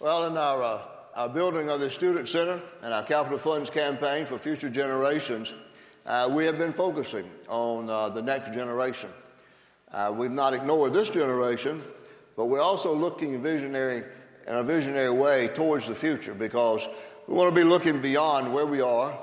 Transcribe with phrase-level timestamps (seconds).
[0.00, 0.82] Well, in our, uh,
[1.14, 5.52] our building of the Student Center and our Capital Funds campaign for future generations,
[6.06, 9.10] uh, we have been focusing on uh, the next generation.
[9.92, 11.84] Uh, we've not ignored this generation,
[12.34, 14.02] but we're also looking visionary
[14.46, 16.88] in a visionary way towards the future because
[17.26, 19.18] we want to be looking beyond where we are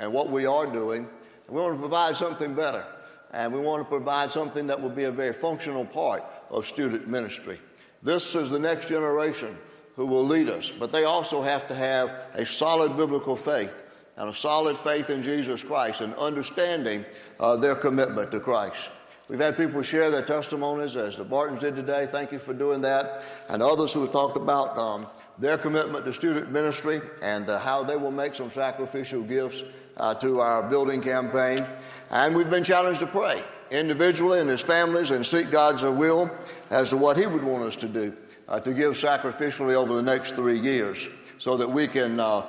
[0.00, 1.06] and what we are doing.
[1.46, 2.86] And we want to provide something better.
[3.32, 7.06] And we want to provide something that will be a very functional part of student
[7.06, 7.60] ministry.
[8.02, 9.58] This is the next generation
[10.02, 13.84] who will lead us, but they also have to have a solid biblical faith
[14.16, 17.04] and a solid faith in Jesus Christ and understanding
[17.38, 18.90] uh, their commitment to Christ.
[19.28, 22.08] We've had people share their testimonies, as the Bartons did today.
[22.10, 23.24] Thank you for doing that.
[23.48, 25.06] And others who have talked about um,
[25.38, 29.62] their commitment to student ministry and uh, how they will make some sacrificial gifts
[29.98, 31.64] uh, to our building campaign.
[32.10, 33.40] And we've been challenged to pray
[33.70, 36.28] individually and as families and seek God's will
[36.70, 38.16] as to what He would want us to do
[38.52, 42.44] uh, to give sacrificially over the next three years so that we can uh,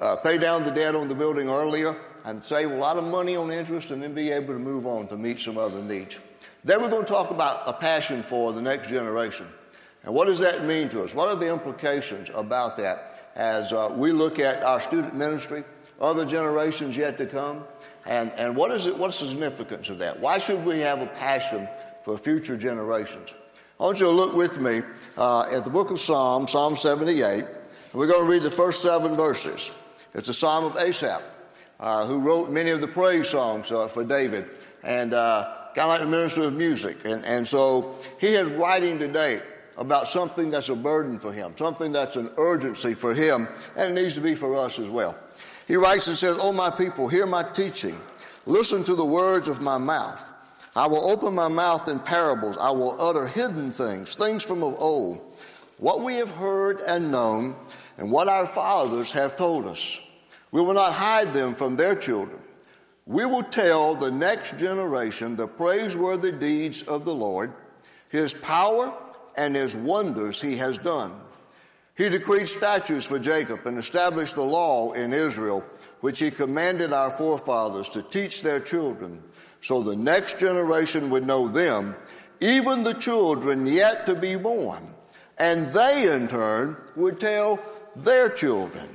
[0.00, 3.34] uh, pay down the debt on the building earlier and save a lot of money
[3.34, 6.20] on interest and then be able to move on to meet some other needs.
[6.62, 9.48] Then we're going to talk about a passion for the next generation.
[10.04, 11.12] And what does that mean to us?
[11.12, 15.64] What are the implications about that as uh, we look at our student ministry,
[16.00, 17.64] other generations yet to come,
[18.06, 20.20] and, and what is it, what's the significance of that?
[20.20, 21.68] Why should we have a passion
[22.02, 23.34] for future generations?
[23.80, 24.80] I want you to look with me
[25.16, 27.44] uh, at the book of Psalms, Psalm 78.
[27.92, 29.70] We're going to read the first seven verses.
[30.14, 31.22] It's a psalm of Asaph,
[31.78, 34.46] uh, who wrote many of the praise songs uh, for David,
[34.82, 36.96] and uh, kind of like the minister of music.
[37.04, 39.42] And, and so he is writing today
[39.76, 44.02] about something that's a burden for him, something that's an urgency for him, and it
[44.02, 45.16] needs to be for us as well.
[45.68, 47.94] He writes and says, Oh, my people, hear my teaching.
[48.44, 50.32] Listen to the words of my mouth.
[50.78, 52.56] I will open my mouth in parables.
[52.56, 55.20] I will utter hidden things, things from of old,
[55.78, 57.56] what we have heard and known,
[57.96, 60.00] and what our fathers have told us.
[60.52, 62.38] We will not hide them from their children.
[63.06, 67.52] We will tell the next generation the praiseworthy deeds of the Lord,
[68.08, 68.94] his power
[69.36, 71.12] and his wonders he has done.
[71.96, 75.64] He decreed statutes for Jacob and established the law in Israel,
[76.02, 79.20] which he commanded our forefathers to teach their children,
[79.60, 81.96] so the next generation would know them,
[82.40, 84.82] even the children yet to be born.
[85.38, 87.60] And they, in turn, would tell
[87.96, 88.88] their children.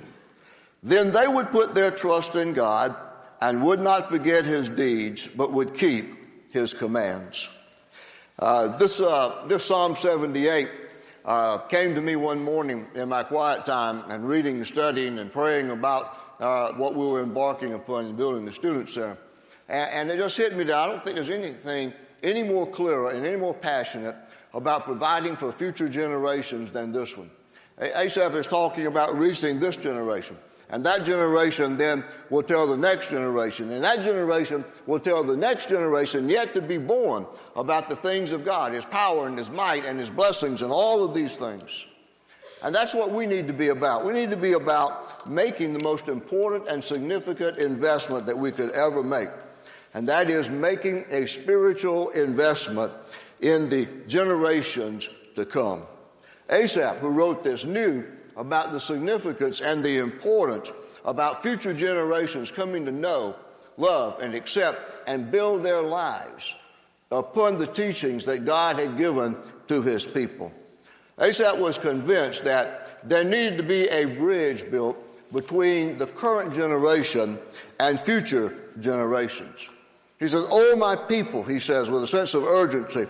[0.81, 2.95] Then they would put their trust in God
[3.41, 7.49] and would not forget his deeds, but would keep his commands.
[8.39, 10.69] Uh, this, uh, this Psalm 78
[11.25, 15.31] uh, came to me one morning in my quiet time and reading and studying and
[15.31, 19.17] praying about uh, what we were embarking upon in building the Student Center.
[19.69, 23.25] And, it just hit me that I don't think there's anything any more clearer and
[23.25, 24.15] any more passionate
[24.53, 27.29] about providing for future generations than this one.
[27.79, 30.37] Asaph is talking about reaching this generation.
[30.69, 33.71] And that generation then will tell the next generation.
[33.71, 38.31] And that generation will tell the next generation yet to be born about the things
[38.31, 41.87] of God, His power and His might and His blessings and all of these things.
[42.63, 44.05] And that's what we need to be about.
[44.05, 48.71] We need to be about making the most important and significant investment that we could
[48.71, 49.27] ever make.
[49.93, 52.91] And that is making a spiritual investment
[53.41, 55.83] in the generations to come.
[56.49, 58.03] Asaph, who wrote this, knew
[58.35, 60.71] about the significance and the importance
[61.05, 63.35] about future generations coming to know,
[63.77, 66.55] love, and accept and build their lives
[67.11, 69.37] upon the teachings that God had given
[69.67, 70.51] to his people.
[71.19, 74.97] Asaph was convinced that there needed to be a bridge built
[75.31, 77.37] between the current generation
[77.79, 79.69] and future generations.
[80.23, 83.05] He says, Oh, my people, he says with a sense of urgency,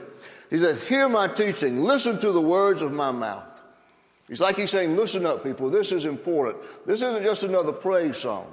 [0.49, 3.61] he says, Hear my teaching, listen to the words of my mouth.
[4.29, 6.57] It's like he's saying, listen up, people, this is important.
[6.87, 8.51] This isn't just another praise song.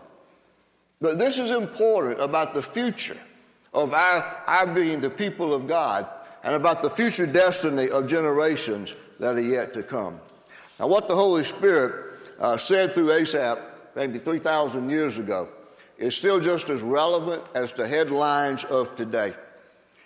[1.00, 3.16] But this is important about the future
[3.72, 6.06] of our, our being the people of God
[6.44, 10.20] and about the future destiny of generations that are yet to come.
[10.78, 13.58] Now, what the Holy Spirit uh, said through Asaph
[13.96, 15.48] maybe 3,000 years ago
[16.00, 19.34] is still just as relevant as the headlines of today.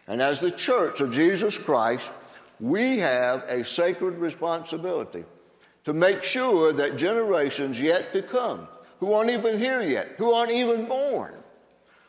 [0.09, 2.13] And as the church of Jesus Christ,
[2.61, 5.25] we have a sacred responsibility
[5.85, 8.67] to make sure that generations yet to come,
[8.99, 11.35] who aren't even here yet, who aren't even born,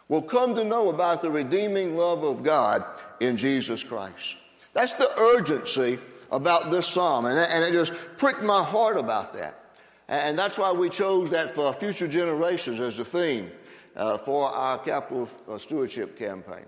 [0.08, 2.84] will come to know about the redeeming love of God
[3.20, 4.38] in Jesus Christ.
[4.74, 6.00] That's the urgency
[6.32, 9.60] about this psalm, and, it just pricked my heart about that.
[10.08, 13.52] And that's why we chose that for future generations as the theme
[13.96, 16.66] uh, for our capital uh, stewardship campaign.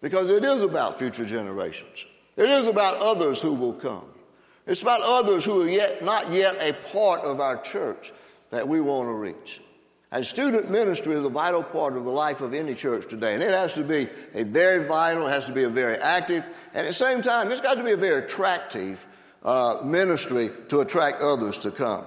[0.00, 2.06] Because it is about future generations,
[2.36, 4.04] it is about others who will come.
[4.66, 8.12] It's about others who are yet, not yet a part of our church
[8.50, 9.60] that we want to reach.
[10.12, 13.32] And student ministry is a vital part of the life of any church today.
[13.32, 16.44] And it has to be a very vital, it has to be a very active,
[16.74, 19.06] and at the same time, it's got to be a very attractive
[19.42, 22.04] uh, ministry to attract others to come.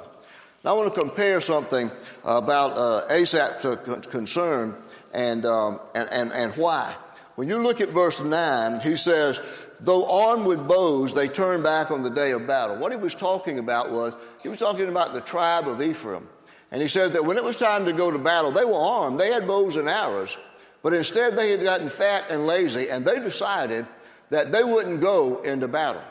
[0.66, 1.92] Now, I want to compare something
[2.24, 4.76] about uh, Asaph's concern
[5.14, 6.92] and, um, and, and, and why.
[7.36, 9.42] When you look at verse 9, he says,
[9.80, 12.78] Though armed with bows, they turned back on the day of battle.
[12.78, 16.28] What he was talking about was, he was talking about the tribe of Ephraim.
[16.72, 19.20] And he says that when it was time to go to battle, they were armed,
[19.20, 20.36] they had bows and arrows,
[20.82, 23.86] but instead they had gotten fat and lazy, and they decided
[24.32, 26.02] that they wouldn't go into battle.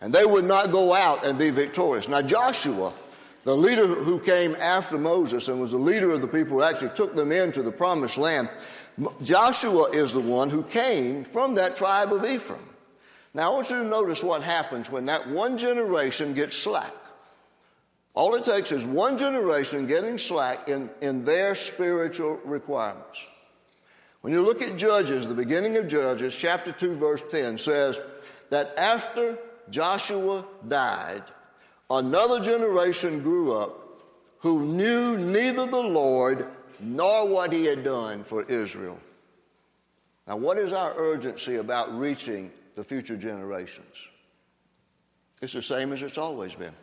[0.00, 2.08] And they would not go out and be victorious.
[2.08, 2.92] Now, Joshua,
[3.44, 6.90] the leader who came after Moses and was the leader of the people who actually
[6.90, 8.48] took them into the promised land,
[9.22, 12.62] Joshua is the one who came from that tribe of Ephraim.
[13.34, 16.94] Now, I want you to notice what happens when that one generation gets slack.
[18.14, 23.26] All it takes is one generation getting slack in, in their spiritual requirements.
[24.20, 28.00] When you look at Judges, the beginning of Judges, chapter 2, verse 10 says
[28.50, 29.36] that after
[29.68, 31.24] Joshua died,
[31.90, 33.84] another generation grew up
[34.38, 36.46] who knew neither the Lord
[36.80, 38.98] nor what he had done for Israel.
[40.26, 44.08] Now, what is our urgency about reaching the future generations?
[45.42, 46.74] It's the same as it's always been.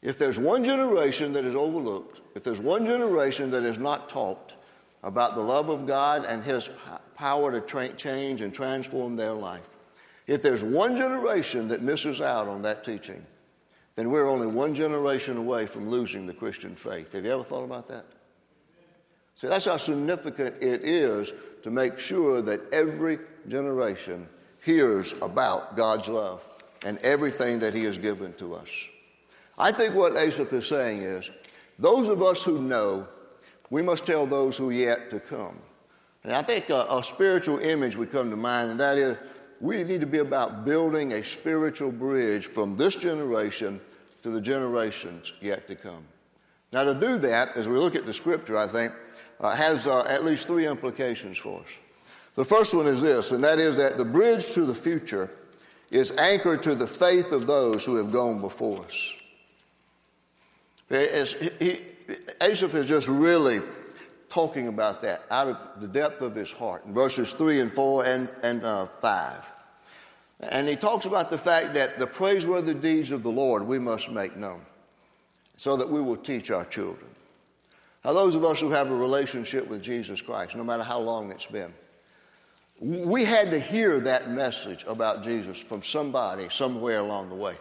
[0.00, 4.54] If there's one generation that is overlooked, if there's one generation that is not taught
[5.02, 6.70] about the love of God and His
[7.16, 9.76] power to tra- change and transform their life,
[10.26, 13.24] if there's one generation that misses out on that teaching,
[13.98, 17.14] then we're only one generation away from losing the Christian faith.
[17.14, 18.04] Have you ever thought about that?
[19.34, 23.18] See, that's how significant it is to make sure that every
[23.48, 24.28] generation
[24.64, 26.48] hears about God's love
[26.84, 28.88] and everything that He has given to us.
[29.58, 31.32] I think what Asaph is saying is
[31.80, 33.08] those of us who know,
[33.68, 35.58] we must tell those who yet to come.
[36.22, 39.16] And I think a, a spiritual image would come to mind, and that is
[39.60, 43.80] we need to be about building a spiritual bridge from this generation
[44.22, 46.04] to the generations yet to come.
[46.72, 48.92] Now, to do that, as we look at the scripture, I think,
[49.40, 51.80] uh, has uh, at least three implications for us.
[52.34, 55.30] The first one is this, and that is that the bridge to the future
[55.90, 59.16] is anchored to the faith of those who have gone before us.
[60.90, 61.80] As he,
[62.40, 63.60] is just really
[64.28, 68.04] talking about that out of the depth of his heart in verses 3 and 4
[68.04, 69.52] and, and uh, 5.
[70.40, 74.10] And he talks about the fact that the praiseworthy deeds of the Lord we must
[74.10, 74.60] make known
[75.56, 77.10] so that we will teach our children.
[78.04, 81.32] Now, those of us who have a relationship with Jesus Christ, no matter how long
[81.32, 81.74] it's been,
[82.80, 87.56] we had to hear that message about Jesus from somebody somewhere along the way.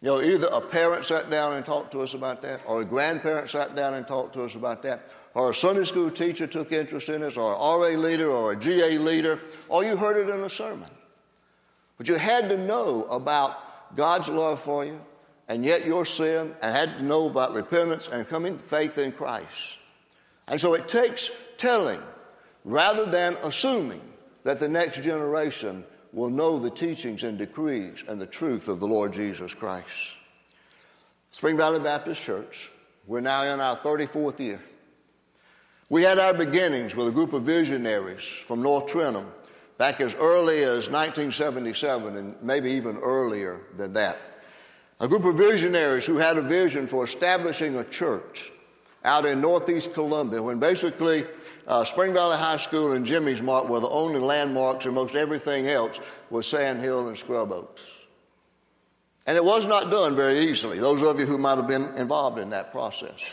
[0.00, 2.84] You know, either a parent sat down and talked to us about that, or a
[2.84, 6.72] grandparent sat down and talked to us about that, or a Sunday school teacher took
[6.72, 10.32] interest in us, or an RA leader, or a GA leader, or you heard it
[10.32, 10.88] in a sermon.
[11.96, 15.00] But you had to know about God's love for you,
[15.48, 19.12] and yet your sin, and had to know about repentance and coming to faith in
[19.12, 19.78] Christ.
[20.46, 22.00] And so it takes telling
[22.64, 24.00] rather than assuming
[24.44, 28.86] that the next generation will know the teachings and decrees and the truth of the
[28.86, 30.16] Lord Jesus Christ.
[31.30, 32.70] Spring Valley Baptist Church,
[33.06, 34.60] we're now in our 34th year.
[35.90, 39.30] We had our beginnings with a group of visionaries from North Trenholm
[39.78, 44.18] back as early as 1977 and maybe even earlier than that.
[45.00, 48.52] A group of visionaries who had a vision for establishing a church
[49.04, 51.24] out in northeast Columbia when basically
[51.66, 55.68] uh, Spring Valley High School and Jimmy's Mart were the only landmarks, and most everything
[55.68, 58.06] else was Sand Hill and Scrub Oaks.
[59.26, 62.38] And it was not done very easily, those of you who might have been involved
[62.38, 63.32] in that process.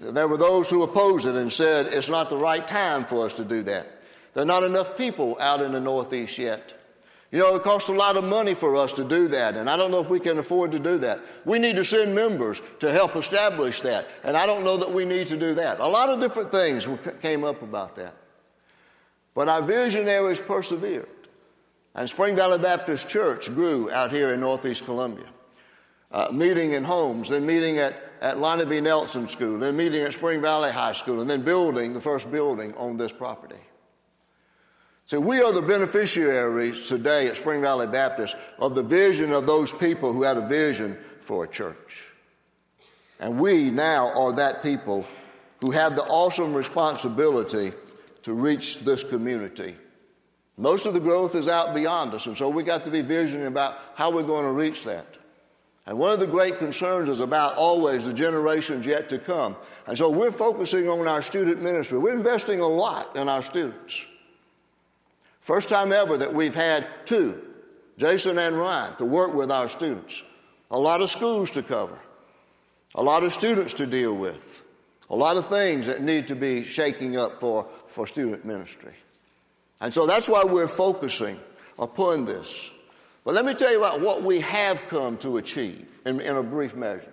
[0.00, 3.34] There were those who opposed it and said it's not the right time for us
[3.34, 4.02] to do that.
[4.34, 6.74] There are not enough people out in the Northeast yet.
[7.30, 9.76] You know, it costs a lot of money for us to do that, and I
[9.76, 11.20] don't know if we can afford to do that.
[11.44, 15.04] We need to send members to help establish that, and I don't know that we
[15.04, 15.78] need to do that.
[15.78, 16.88] A lot of different things
[17.20, 18.14] came up about that.
[19.34, 21.08] But our visionaries persevered,
[21.94, 25.26] and Spring Valley Baptist Church grew out here in Northeast Columbia.
[26.10, 28.80] Uh, meeting in homes, then meeting at, at Lonnie B.
[28.80, 32.74] Nelson School, then meeting at Spring Valley High School, and then building the first building
[32.74, 33.60] on this property.
[35.04, 39.72] So we are the beneficiaries today at Spring Valley Baptist of the vision of those
[39.72, 42.12] people who had a vision for a church.
[43.18, 45.06] And we now are that people
[45.60, 47.72] who have the awesome responsibility
[48.22, 49.74] to reach this community
[50.58, 53.46] Most of the growth is out beyond us, and so we got to be visioning
[53.46, 55.06] about how we're going to reach that.
[55.88, 59.56] And one of the great concerns is about always the generations yet to come.
[59.86, 61.98] And so we're focusing on our student ministry.
[61.98, 64.04] We're investing a lot in our students.
[65.40, 67.42] First time ever that we've had two,
[67.96, 70.22] Jason and Ryan, to work with our students.
[70.70, 71.98] A lot of schools to cover,
[72.94, 74.62] a lot of students to deal with,
[75.08, 78.92] a lot of things that need to be shaking up for, for student ministry.
[79.80, 81.40] And so that's why we're focusing
[81.78, 82.74] upon this.
[83.28, 86.42] But let me tell you about what we have come to achieve in, in a
[86.42, 87.12] brief measure.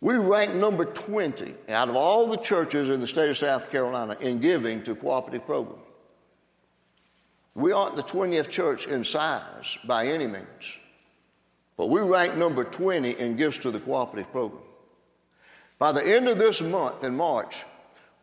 [0.00, 4.16] We rank number 20 out of all the churches in the state of South Carolina
[4.22, 5.82] in giving to cooperative program.
[7.54, 10.78] We aren't the 20th church in size by any means,
[11.76, 14.62] but we rank number 20 in gifts to the cooperative program.
[15.78, 17.64] By the end of this month in March,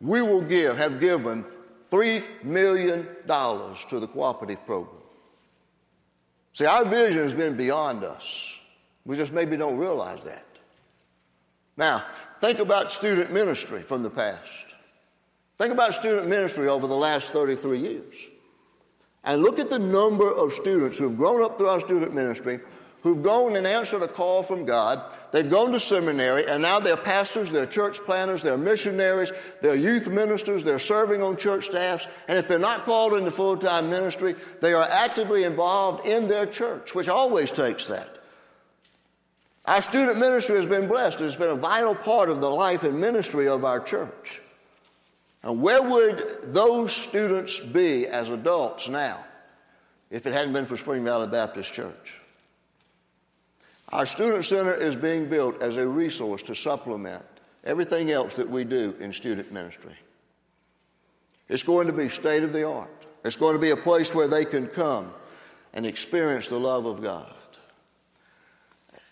[0.00, 1.44] we will give, have given
[1.92, 5.01] $3 million to the cooperative program.
[6.52, 8.60] See, our vision has been beyond us.
[9.04, 10.44] We just maybe don't realize that.
[11.76, 12.04] Now,
[12.40, 14.74] think about student ministry from the past.
[15.58, 18.14] Think about student ministry over the last 33 years.
[19.24, 22.60] And look at the number of students who have grown up through our student ministry
[23.02, 25.02] who've gone and answered a call from God.
[25.32, 30.08] They've gone to seminary, and now they're pastors, they're church planners, they're missionaries, they're youth
[30.08, 34.34] ministers, they're serving on church staffs, and if they're not called into full time ministry,
[34.60, 38.18] they are actively involved in their church, which always takes that.
[39.64, 41.20] Our student ministry has been blessed.
[41.20, 44.40] It's been a vital part of the life and ministry of our church.
[45.42, 46.20] And where would
[46.52, 49.24] those students be as adults now
[50.10, 52.21] if it hadn't been for Spring Valley Baptist Church?
[53.92, 57.24] Our Student Center is being built as a resource to supplement
[57.64, 59.94] everything else that we do in student ministry.
[61.48, 63.06] It's going to be state of the art.
[63.24, 65.12] It's going to be a place where they can come
[65.74, 67.34] and experience the love of God.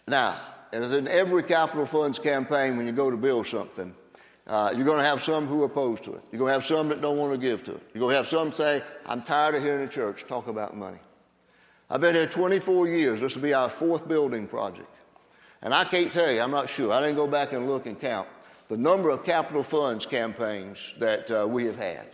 [0.08, 0.38] Now,
[0.72, 3.94] as in every capital funds campaign, when you go to build something,
[4.46, 6.22] uh, you're going to have some who are opposed to it.
[6.32, 7.82] You're going to have some that don't want to give to it.
[7.92, 10.99] You're going to have some say, I'm tired of hearing the church talk about money.
[11.90, 13.20] I've been here 24 years.
[13.20, 14.88] This will be our fourth building project.
[15.62, 16.92] And I can't tell you, I'm not sure.
[16.92, 18.28] I didn't go back and look and count
[18.68, 22.06] the number of capital funds campaigns that uh, we have had.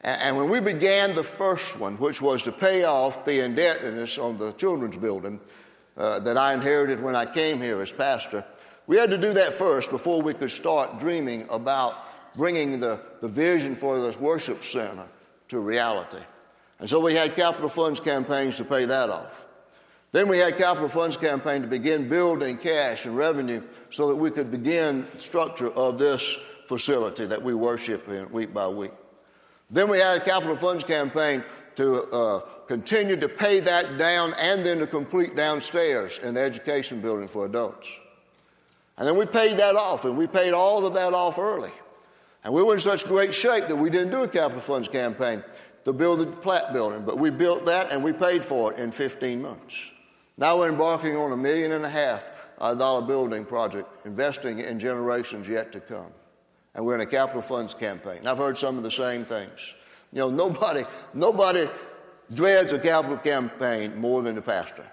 [0.00, 4.18] And, and when we began the first one, which was to pay off the indebtedness
[4.18, 5.38] on the children's building
[5.98, 8.42] uh, that I inherited when I came here as pastor,
[8.86, 11.94] we had to do that first before we could start dreaming about
[12.34, 15.06] bringing the, the vision for this worship center
[15.48, 16.24] to reality.
[16.80, 19.46] And so we had capital funds campaigns to pay that off.
[20.12, 24.30] Then we had capital funds campaign to begin building cash and revenue so that we
[24.30, 28.92] could begin structure of this facility that we worship in week by week.
[29.70, 31.44] Then we had a capital funds campaign
[31.76, 37.00] to uh, continue to pay that down and then to complete downstairs in the education
[37.00, 37.88] building for adults.
[38.96, 41.72] And then we paid that off, and we paid all of that off early.
[42.44, 45.42] And we were in such great shape that we didn't do a capital funds campaign
[45.84, 48.90] to build the Platt building, but we built that and we paid for it in
[48.90, 49.92] 15 months.
[50.36, 54.78] Now we're embarking on a million and a half uh, dollar building project, investing in
[54.78, 56.12] generations yet to come.
[56.74, 58.26] And we're in a capital funds campaign.
[58.26, 59.74] I've heard some of the same things.
[60.12, 60.84] You know, nobody,
[61.14, 61.68] nobody
[62.32, 64.84] dreads a capital campaign more than the pastor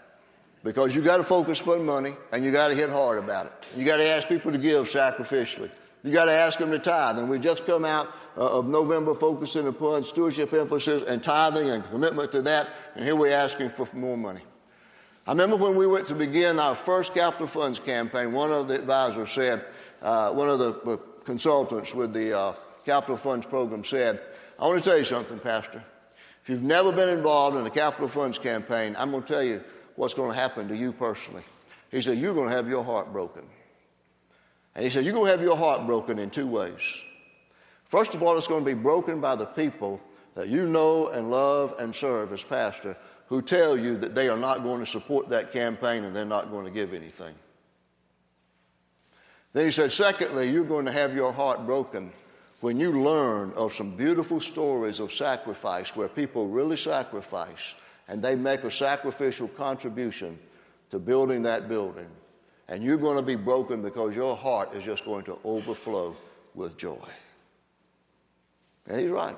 [0.64, 3.54] because you got to focus on money and you got to hit hard about it.
[3.76, 5.70] You got to ask people to give sacrificially.
[6.04, 7.18] You got to ask them to tithe.
[7.20, 11.84] And we just come out uh, of November focusing upon stewardship emphasis and tithing and
[11.86, 12.70] commitment to that.
[12.96, 14.42] And here we're asking for more money.
[15.26, 18.76] I remember when we went to begin our first capital funds campaign, one of the
[18.76, 19.66] advisors said,
[20.02, 22.54] uh, one of the, consultants with the uh,
[22.86, 24.22] capital funds program said,
[24.58, 25.84] I want to tell you something, Pastor.
[26.42, 29.62] If you've never been involved in a capital funds campaign, I'm going to tell you
[29.98, 31.44] what's going to happen to you personally.
[31.92, 33.44] He said, You're going to have your heart broken.
[34.78, 37.02] And he said, You're going to have your heart broken in two ways.
[37.84, 40.00] First of all, it's going to be broken by the people
[40.36, 44.38] that you know and love and serve as pastor who tell you that they are
[44.38, 47.34] not going to support that campaign and they're not going to give anything.
[49.54, 52.12] Then he said, Secondly, you're going to have your heart broken
[52.62, 57.74] when you learn of some beautiful stories of sacrifice where people really sacrifice
[58.08, 60.38] and they make a sacrificial contribution
[60.92, 62.08] to building that building
[62.70, 66.16] and you're going to be broken because your heart is just going to overflow
[66.54, 67.08] with joy.
[68.88, 69.36] And he's right.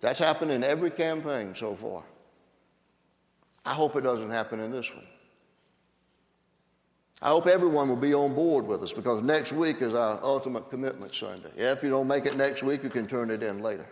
[0.00, 2.04] That's happened in every campaign so far.
[3.64, 5.06] I hope it doesn't happen in this one.
[7.22, 10.70] I hope everyone will be on board with us because next week is our ultimate
[10.70, 11.50] commitment Sunday.
[11.56, 13.86] Yeah, if you don't make it next week, you can turn it in later.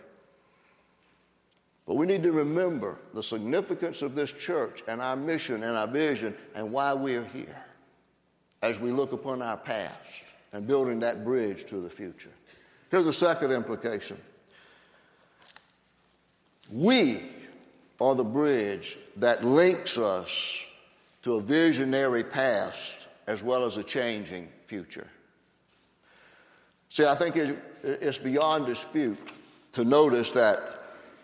[1.85, 5.87] But we need to remember the significance of this church and our mission and our
[5.87, 7.63] vision and why we are here
[8.61, 12.31] as we look upon our past and building that bridge to the future.
[12.91, 14.17] Here's a second implication
[16.71, 17.21] we
[17.99, 20.65] are the bridge that links us
[21.23, 25.07] to a visionary past as well as a changing future.
[26.89, 27.35] See, I think
[27.83, 29.17] it's beyond dispute
[29.73, 30.59] to notice that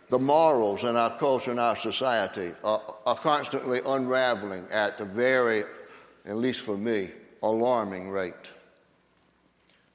[0.09, 5.63] the morals in our culture and our society are, are constantly unraveling at the very,
[6.25, 7.09] at least for me,
[7.45, 8.51] alarming rate.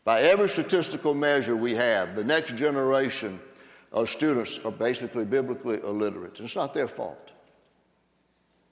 [0.04, 3.38] By every statistical measure we have, the next generation
[3.92, 6.38] of students are basically biblically illiterate.
[6.38, 7.32] And it's not their fault.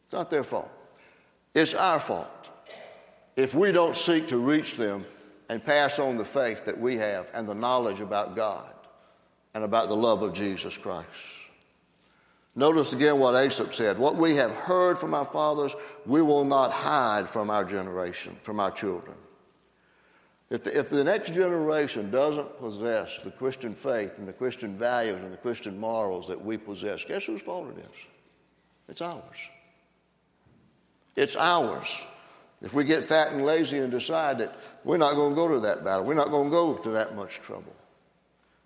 [0.06, 0.70] It's not their fault.
[1.54, 2.50] It's our fault
[3.36, 5.06] if we don't seek to reach them
[5.48, 8.74] and pass on the faith that we have and the knowledge about God
[9.54, 11.37] and about the love of Jesus Christ.
[12.58, 16.72] Notice again what Asaph said What we have heard from our fathers, we will not
[16.72, 19.14] hide from our generation, from our children.
[20.50, 25.22] If the, if the next generation doesn't possess the Christian faith and the Christian values
[25.22, 28.06] and the Christian morals that we possess, guess whose fault it is?
[28.88, 29.50] It's ours.
[31.14, 32.08] It's ours.
[32.60, 35.60] If we get fat and lazy and decide that we're not going to go to
[35.60, 37.76] that battle, we're not going to go to that much trouble,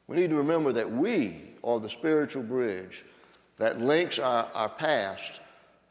[0.06, 3.04] we need to remember that we are the spiritual bridge
[3.58, 5.40] that links our, our past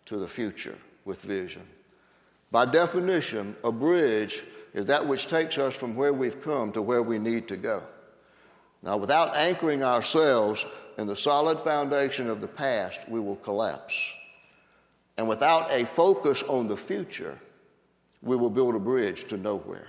[0.05, 1.63] to the future with vision.
[2.51, 7.01] By definition, a bridge is that which takes us from where we've come to where
[7.01, 7.83] we need to go.
[8.83, 10.65] Now, without anchoring ourselves
[10.97, 14.13] in the solid foundation of the past, we will collapse.
[15.17, 17.37] And without a focus on the future,
[18.21, 19.87] we will build a bridge to nowhere.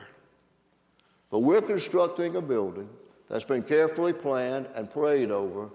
[1.31, 2.89] But we're constructing a building
[3.29, 5.71] that's been carefully planned and prayed over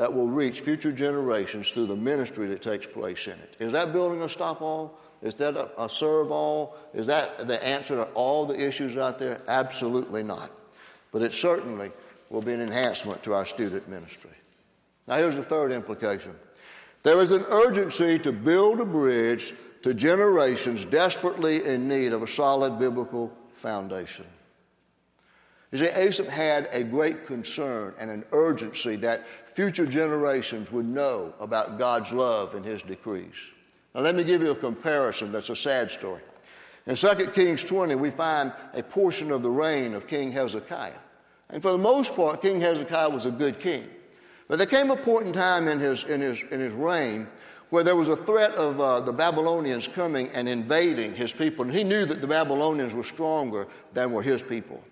[0.00, 3.54] that will reach future generations through the ministry that takes place in it.
[3.58, 4.98] Is that building a stop all?
[5.20, 6.74] Is that a, a serve all?
[6.94, 9.42] Is that the answer to all the issues out there?
[9.46, 10.50] Absolutely not.
[11.12, 11.90] But it certainly
[12.30, 14.30] will be an enhancement to our student ministry.
[15.06, 16.34] Now, here's the third implication
[17.02, 22.26] there is an urgency to build a bridge to generations desperately in need of a
[22.26, 24.24] solid biblical foundation.
[25.72, 31.32] You see, Asaph had a great concern and an urgency that future generations would know
[31.38, 33.52] about God's love and His decrees.
[33.94, 36.22] Now, let me give you a comparison that's a sad story.
[36.86, 40.92] In 2 Kings 20, we find a portion of the reign of King Hezekiah.
[41.50, 43.88] And for the most part, King Hezekiah was a good king.
[44.48, 47.28] But there came a point in time in his, in his, in his reign
[47.70, 51.64] where there was a threat of uh, the Babylonians coming and invading his people.
[51.64, 54.82] And he knew that the Babylonians were stronger than were his people.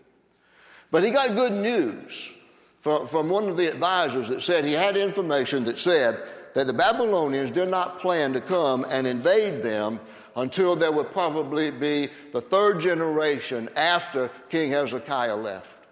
[0.90, 2.34] But he got good news
[2.78, 6.22] from, from one of the advisors that said he had information that said
[6.54, 10.00] that the Babylonians did not plan to come and invade them
[10.36, 15.84] until there would probably be the third generation after King Hezekiah left.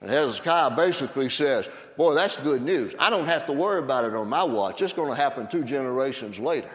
[0.00, 2.94] And Hezekiah basically says, Boy, that's good news.
[2.98, 4.82] I don't have to worry about it on my watch.
[4.82, 6.70] It's going to happen two generations later.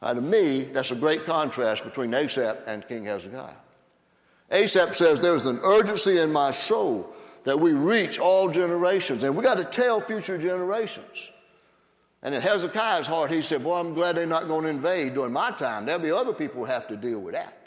[0.00, 3.54] Now, to me, that's a great contrast between Asaph and King Hezekiah.
[4.52, 7.12] Asaph says, There's an urgency in my soul
[7.44, 11.32] that we reach all generations, and we got to tell future generations.
[12.22, 15.32] And in Hezekiah's heart, he said, Boy, I'm glad they're not going to invade during
[15.32, 15.86] my time.
[15.86, 17.58] There'll be other people who have to deal with that.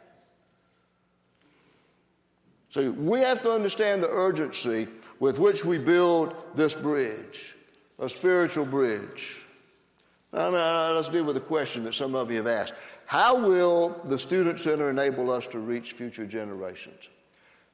[2.70, 4.88] So we have to understand the urgency
[5.20, 7.56] with which we build this bridge,
[8.00, 9.46] a spiritual bridge.
[10.34, 12.74] Now, let's deal with the question that some of you have asked.
[13.06, 17.10] How will the Student Center enable us to reach future generations?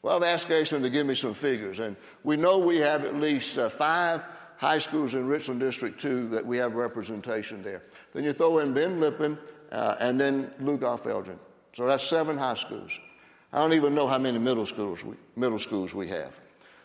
[0.02, 3.16] Well, I've asked Jason to give me some figures, and we know we have at
[3.16, 4.26] least uh, five
[4.58, 7.84] high schools in Richland District 2 that we have representation there.
[8.14, 9.38] Then you throw in Ben Lippen
[9.72, 11.40] uh, and then Lugoff Elgin.
[11.74, 13.00] So that's seven high schools.
[13.54, 16.40] I don't even know how many middle schools we, middle schools we have.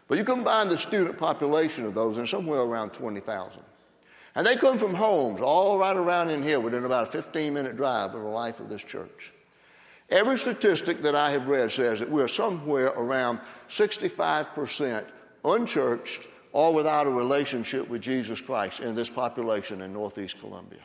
[0.09, 3.63] But you combine the student population of those, and somewhere around 20,000.
[4.37, 7.75] And they come from homes all right around in here within about a 15 minute
[7.75, 9.33] drive of the life of this church.
[10.11, 15.05] Every statistic that I have read says that we're somewhere around 65%
[15.45, 20.83] unchurched or without a relationship with Jesus Christ in this population in Northeast Columbia.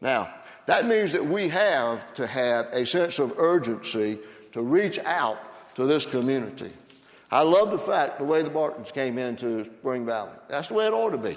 [0.00, 0.34] Now,
[0.66, 4.18] that means that we have to have a sense of urgency
[4.52, 6.70] to reach out to this community.
[7.30, 10.36] I love the fact the way the Bartons came into Spring Valley.
[10.48, 11.36] That's the way it ought to be.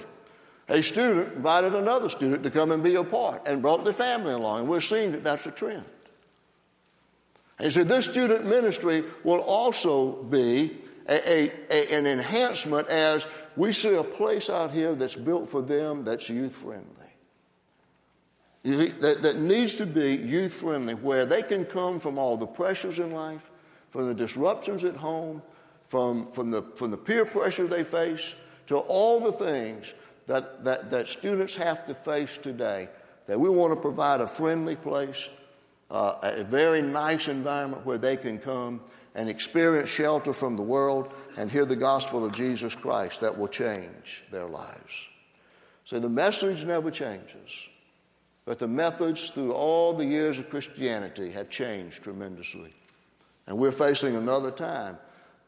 [0.68, 4.32] A student invited another student to come and be a part and brought the family
[4.32, 4.60] along.
[4.60, 5.84] And we're seeing that that's a trend.
[7.58, 10.76] And said, This student ministry will also be
[11.08, 16.04] a, a, an enhancement as we see a place out here that's built for them
[16.04, 16.84] that's youth friendly.
[18.64, 22.98] That, that needs to be youth friendly, where they can come from all the pressures
[22.98, 23.50] in life,
[23.90, 25.40] from the disruptions at home,
[25.84, 28.34] from, from, the, from the peer pressure they face,
[28.66, 29.94] to all the things
[30.26, 32.88] that, that, that students have to face today.
[33.26, 35.30] That we want to provide a friendly place,
[35.90, 38.80] uh, a very nice environment where they can come
[39.14, 43.48] and experience shelter from the world and hear the gospel of Jesus Christ that will
[43.48, 45.08] change their lives.
[45.84, 47.68] So the message never changes,
[48.44, 52.74] but the methods through all the years of Christianity have changed tremendously.
[53.46, 54.98] And we're facing another time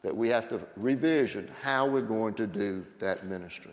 [0.03, 3.73] that we have to revision how we're going to do that ministry.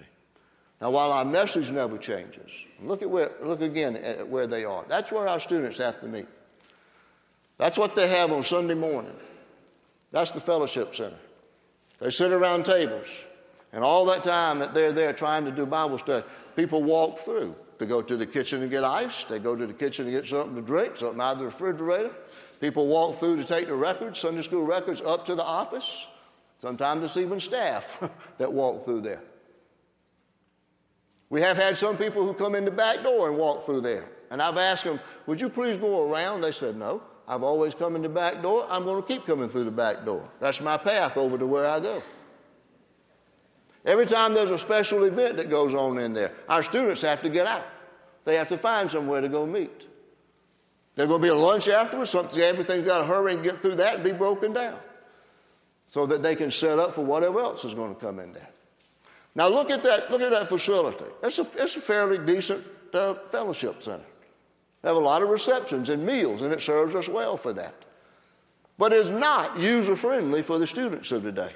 [0.82, 4.84] Now, while our message never changes, look at where, look again at where they are.
[4.88, 6.28] That's where our students have to meet.
[7.58, 9.16] That's what they have on Sunday morning.
[10.12, 11.18] That's the fellowship center.
[12.00, 13.26] They sit around tables,
[13.72, 17.56] and all that time that they're there trying to do Bible study, people walk through.
[17.78, 19.24] They go to the kitchen to get ice.
[19.24, 22.12] They go to the kitchen to get something to drink, something out of the refrigerator.
[22.62, 26.08] People walk through to take the records, Sunday school records, up to the office.
[26.58, 29.22] Sometimes it's even staff that walk through there.
[31.30, 34.10] We have had some people who come in the back door and walk through there.
[34.30, 36.42] And I've asked them, Would you please go around?
[36.42, 37.02] They said, No.
[37.28, 38.68] I've always come in the back door.
[38.70, 40.30] I'm going to keep coming through the back door.
[40.40, 42.04] That's my path over to where I go.
[43.84, 47.30] Every time there's a special event that goes on in there, our students have to
[47.30, 47.66] get out.
[48.26, 49.88] They have to find somewhere to go meet.
[50.96, 52.10] There's going to be a lunch afterwards.
[52.12, 54.80] Something, everything's got to hurry and get through that and be broken down
[55.88, 58.50] so that they can set up for whatever else is going to come in there.
[59.36, 61.06] Now look at that, look at that facility.
[61.22, 64.06] It's a, it's a fairly decent uh, fellowship center.
[64.82, 67.74] They have a lot of receptions and meals, and it serves us well for that.
[68.78, 71.52] But it's not user friendly for the students of today.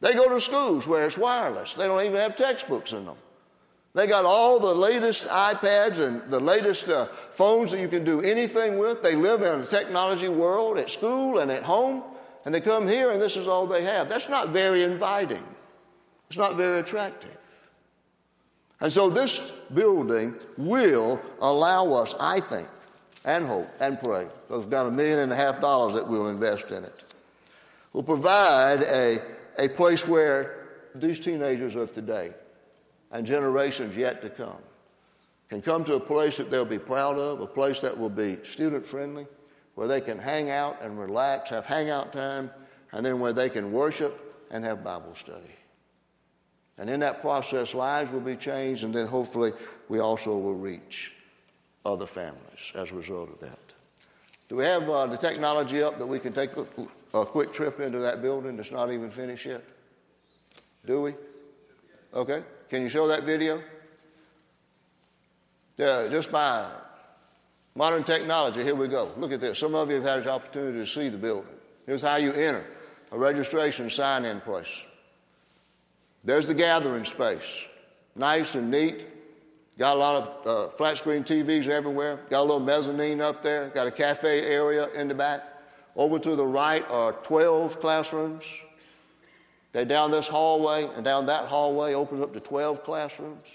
[0.00, 1.74] They go to schools where it's wireless.
[1.74, 3.16] They don't even have textbooks in them.
[3.94, 8.20] They got all the latest iPads and the latest uh, phones that you can do
[8.20, 9.02] anything with.
[9.02, 12.04] They live in a technology world at school and at home,
[12.44, 14.08] and they come here and this is all they have.
[14.08, 15.42] That's not very inviting.
[16.28, 17.36] It's not very attractive.
[18.80, 22.68] And so this building will allow us, I think,
[23.24, 26.28] and hope and pray, because we've got a million and a half dollars that we'll
[26.28, 27.04] invest in it,
[27.92, 29.18] will provide a,
[29.58, 32.32] a place where these teenagers of today
[33.10, 34.58] and generations yet to come
[35.48, 38.36] can come to a place that they'll be proud of, a place that will be
[38.44, 39.26] student friendly,
[39.74, 42.50] where they can hang out and relax, have hangout time,
[42.92, 45.57] and then where they can worship and have Bible study.
[46.78, 49.52] And in that process, lives will be changed, and then hopefully
[49.88, 51.14] we also will reach
[51.84, 53.58] other families as a result of that.
[54.48, 56.66] Do we have uh, the technology up that we can take a,
[57.14, 59.62] a quick trip into that building that's not even finished yet?
[60.86, 61.14] Do we?
[62.14, 62.42] Okay.
[62.70, 63.62] Can you show that video?
[65.76, 66.70] Yeah, just by
[67.74, 69.12] modern technology, here we go.
[69.16, 69.58] Look at this.
[69.58, 71.54] Some of you have had an opportunity to see the building.
[71.86, 72.64] Here's how you enter
[73.10, 74.84] a registration sign in place.
[76.28, 77.66] There's the gathering space.
[78.14, 79.06] Nice and neat.
[79.78, 82.20] Got a lot of uh, flat screen TVs everywhere.
[82.28, 83.68] Got a little mezzanine up there.
[83.70, 85.42] Got a cafe area in the back.
[85.96, 88.60] Over to the right are 12 classrooms.
[89.72, 93.46] They're down this hallway, and down that hallway opens up to 12 classrooms.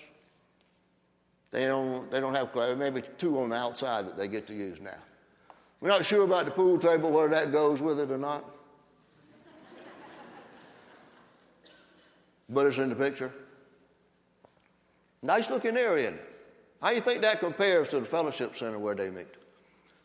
[1.51, 4.81] They don't, they don't have maybe two on the outside that they get to use
[4.81, 4.97] now.
[5.79, 8.43] We're not sure about the pool table, whether that goes with it or not.
[12.49, 13.32] But it's in the picture.
[15.21, 16.13] Nice looking area.
[16.82, 19.27] How do you think that compares to the fellowship center where they meet?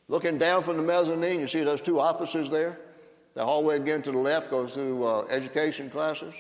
[0.07, 2.79] Looking down from the mezzanine, you see those two offices there.
[3.35, 6.35] The hallway again to the left goes to uh, education classes.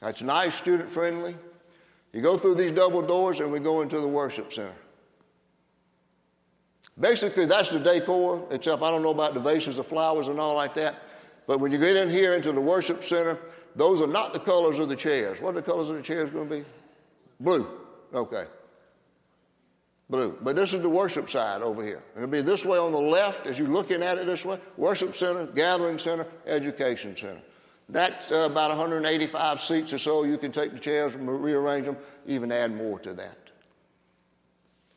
[0.00, 1.34] That's nice, student friendly.
[2.12, 4.72] You go through these double doors and we go into the worship center.
[6.98, 10.54] Basically, that's the decor, except I don't know about the vases of flowers and all
[10.54, 11.02] like that.
[11.46, 13.38] But when you get in here into the worship center,
[13.74, 15.40] those are not the colors of the chairs.
[15.40, 16.64] What are the colors of the chairs going to be?
[17.40, 17.66] Blue.
[18.12, 18.44] Okay.
[20.08, 20.38] Blue.
[20.40, 22.02] But this is the worship side over here.
[22.14, 25.14] It'll be this way on the left as you're looking at it this way worship
[25.14, 27.40] center, gathering center, education center.
[27.88, 30.24] That's uh, about 185 seats or so.
[30.24, 33.46] You can take the chairs and rearrange them, even add more to that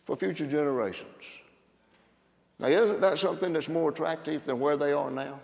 [0.10, 1.24] for future generations.
[2.58, 5.40] Now, isn't that something that's more attractive than where they are now?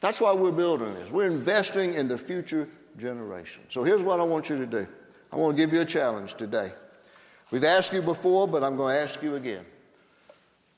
[0.00, 1.10] That's why we're building this.
[1.10, 3.62] We're investing in the future generation.
[3.68, 4.86] So here's what I want you to do
[5.32, 6.72] I want to give you a challenge today.
[7.50, 9.64] We've asked you before, but I'm going to ask you again.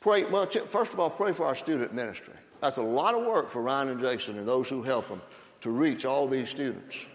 [0.00, 2.34] Pray, well, first of all, pray for our student ministry.
[2.60, 5.20] That's a lot of work for Ryan and Jason and those who help them
[5.60, 7.06] to reach all these students.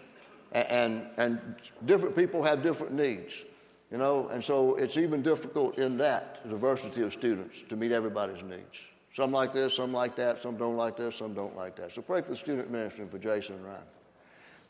[0.52, 3.44] And, and, and different people have different needs,
[3.90, 8.42] you know, and so it's even difficult in that diversity of students to meet everybody's
[8.42, 8.86] needs.
[9.18, 11.92] Some like this, some like that, some don't like this, some don't like that.
[11.92, 13.82] So pray for the student ministry and for Jason and Ryan.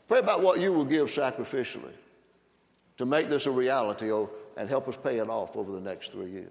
[0.07, 1.93] Pray about what you will give sacrificially
[2.97, 4.09] to make this a reality
[4.57, 6.49] and help us pay it off over the next three years.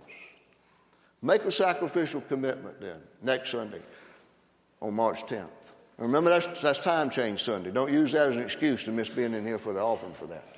[1.22, 3.82] Make a sacrificial commitment then next Sunday
[4.80, 5.48] on March 10th.
[5.96, 7.72] Remember, that's, that's time change Sunday.
[7.72, 10.26] Don't use that as an excuse to miss being in here for the offering for
[10.26, 10.54] that.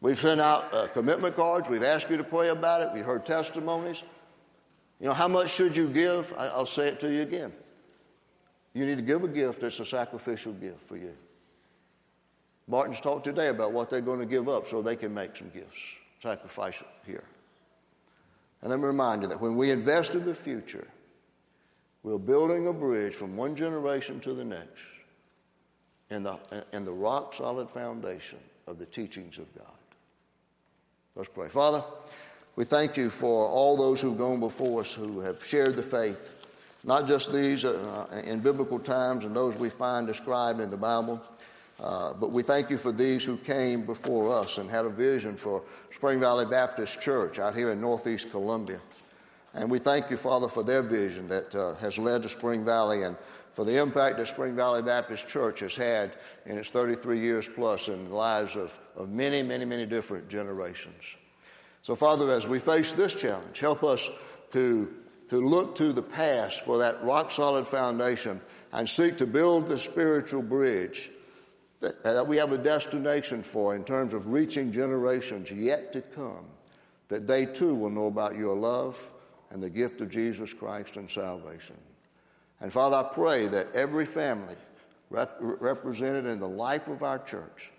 [0.00, 1.70] We've sent out uh, commitment cards.
[1.70, 2.88] We've asked you to pray about it.
[2.92, 4.02] We've heard testimonies.
[5.00, 6.32] You know, how much should you give?
[6.36, 7.52] I'll say it to you again.
[8.74, 11.14] You need to give a gift that's a sacrificial gift for you.
[12.68, 15.50] Martin's talked today about what they're going to give up so they can make some
[15.50, 15.80] gifts,
[16.22, 17.24] sacrifice here.
[18.62, 20.86] And let me remind you that when we invest in the future,
[22.02, 24.84] we're building a bridge from one generation to the next
[26.10, 26.38] in the,
[26.72, 29.66] in the rock solid foundation of the teachings of God.
[31.16, 31.48] Let's pray.
[31.48, 31.82] Father,
[32.60, 36.34] we thank you for all those who've gone before us who have shared the faith,
[36.84, 41.22] not just these uh, in biblical times and those we find described in the Bible.
[41.82, 45.38] Uh, but we thank you for these who came before us and had a vision
[45.38, 48.80] for Spring Valley Baptist Church out here in Northeast Columbia.
[49.54, 53.04] And we thank you, Father, for their vision that uh, has led to Spring Valley
[53.04, 53.16] and
[53.54, 56.12] for the impact that Spring Valley Baptist Church has had
[56.44, 61.16] in its 33 years plus in the lives of, of many, many, many different generations.
[61.82, 64.10] So, Father, as we face this challenge, help us
[64.52, 64.92] to,
[65.28, 68.40] to look to the past for that rock solid foundation
[68.72, 71.10] and seek to build the spiritual bridge
[71.80, 76.44] that, that we have a destination for in terms of reaching generations yet to come,
[77.08, 79.10] that they too will know about your love
[79.50, 81.76] and the gift of Jesus Christ and salvation.
[82.60, 84.54] And Father, I pray that every family
[85.08, 87.72] rep- represented in the life of our church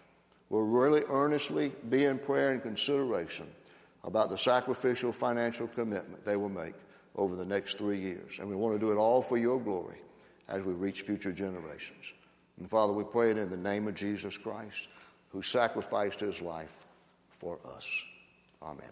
[0.49, 3.45] will really earnestly be in prayer and consideration
[4.03, 6.73] about the sacrificial financial commitment they will make
[7.15, 8.39] over the next three years.
[8.39, 9.97] And we want to do it all for your glory
[10.47, 12.13] as we reach future generations.
[12.59, 14.87] And Father, we pray it in the name of Jesus Christ,
[15.31, 16.85] who sacrificed his life
[17.29, 18.05] for us.
[18.61, 18.91] Amen.